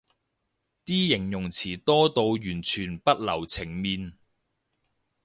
[0.83, 4.17] 啲形容詞多到完全不留情面